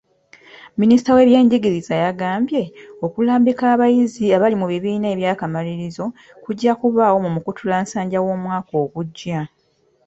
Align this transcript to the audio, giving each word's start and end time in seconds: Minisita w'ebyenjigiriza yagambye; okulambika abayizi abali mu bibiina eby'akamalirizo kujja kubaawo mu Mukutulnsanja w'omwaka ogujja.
Minisita 0.79 1.09
w'ebyenjigiriza 1.15 1.93
yagambye; 2.03 2.61
okulambika 3.05 3.63
abayizi 3.73 4.23
abali 4.35 4.55
mu 4.61 4.67
bibiina 4.71 5.07
eby'akamalirizo 5.13 6.05
kujja 6.43 6.71
kubaawo 6.79 7.17
mu 7.25 7.29
Mukutulnsanja 7.35 8.17
w'omwaka 8.25 8.73
ogujja. 8.83 9.39